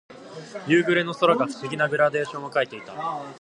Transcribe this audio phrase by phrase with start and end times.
[0.65, 2.95] 夕暮れの空が不思議なグラデーションを描いていた。